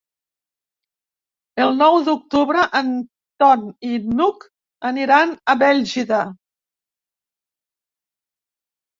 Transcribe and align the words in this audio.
El 1.65 1.73
nou 1.81 1.97
d'octubre 2.05 2.63
en 2.79 2.87
Ton 3.43 3.65
i 3.89 3.91
n'Hug 4.21 4.47
aniran 4.89 5.35
a 5.53 5.55
Bèlgida. 5.65 6.23